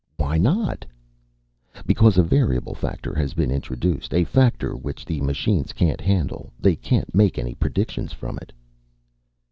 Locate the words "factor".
2.73-3.13, 4.23-4.75